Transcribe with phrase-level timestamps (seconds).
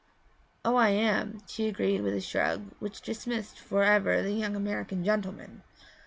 [0.65, 5.03] 'Oh, I am,' she agreed with a shrug which dismissed for ever the young American
[5.05, 5.61] gentleman.